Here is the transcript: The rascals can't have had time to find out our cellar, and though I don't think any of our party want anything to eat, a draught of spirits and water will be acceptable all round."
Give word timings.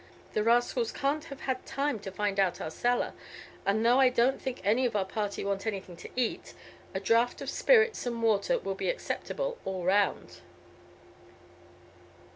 The 0.33 0.41
rascals 0.43 0.91
can't 0.91 1.25
have 1.25 1.41
had 1.41 1.63
time 1.63 1.99
to 1.99 2.11
find 2.11 2.39
out 2.39 2.59
our 2.59 2.71
cellar, 2.71 3.13
and 3.67 3.85
though 3.85 3.99
I 3.99 4.09
don't 4.09 4.41
think 4.41 4.59
any 4.63 4.87
of 4.87 4.95
our 4.95 5.05
party 5.05 5.45
want 5.45 5.67
anything 5.67 5.95
to 5.97 6.09
eat, 6.15 6.55
a 6.95 6.99
draught 6.99 7.39
of 7.39 7.51
spirits 7.51 8.03
and 8.07 8.23
water 8.23 8.57
will 8.57 8.73
be 8.73 8.89
acceptable 8.89 9.59
all 9.63 9.83
round." 9.83 10.39